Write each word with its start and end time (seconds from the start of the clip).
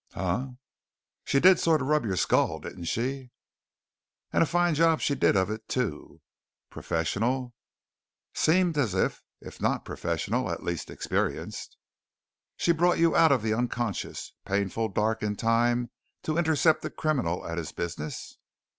"Huh?" 0.13 0.47
"She 1.25 1.39
did 1.39 1.59
sort 1.59 1.79
of 1.79 1.85
rub 1.85 2.05
your 2.05 2.15
skull, 2.15 2.57
didn't 2.59 2.85
she?" 2.85 3.29
"And 4.33 4.41
a 4.41 4.47
fine 4.47 4.73
job 4.73 4.99
she 4.99 5.13
did 5.13 5.35
of 5.35 5.51
it, 5.51 5.67
too." 5.69 6.21
"Professional?" 6.71 7.53
"Seemed 8.33 8.79
as 8.79 8.95
if. 8.95 9.21
If 9.41 9.61
not 9.61 9.85
professional, 9.85 10.49
at 10.49 10.63
least 10.63 10.89
experienced." 10.89 11.73
"So 11.73 12.55
she 12.57 12.71
brought 12.71 12.97
you 12.97 13.15
out 13.15 13.31
of 13.31 13.43
the 13.43 13.53
unconscious, 13.53 14.33
painful 14.43 14.89
dark 14.89 15.21
in 15.21 15.35
time 15.35 15.91
to 16.23 16.35
intercept 16.35 16.81
the 16.81 16.89
criminal 16.89 17.45
at 17.45 17.59
his 17.59 17.71
business?" 17.71 18.39